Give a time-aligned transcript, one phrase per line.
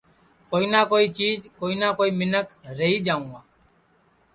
[0.49, 3.41] کوئی نہ کوئی چیج کوئی نہ کوئی منکھ رہی جاؤں گا